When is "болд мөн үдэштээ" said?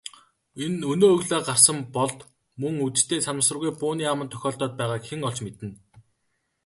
1.95-3.19